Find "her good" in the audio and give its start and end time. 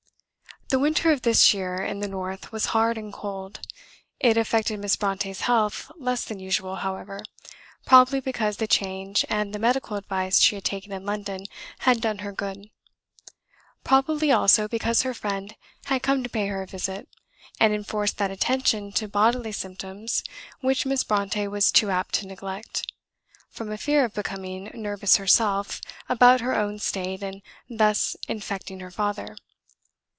12.19-12.69